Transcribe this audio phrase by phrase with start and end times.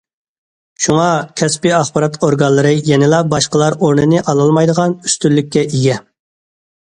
[0.85, 1.09] شۇڭا،
[1.41, 6.01] كەسپى ئاخبارات ئورگانلىرى يەنىلا باشقىلار ئورنىنى ئالالمايدىغان ئۈستۈنلۈككە ئىگە.